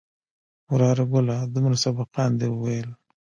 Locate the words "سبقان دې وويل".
1.85-2.89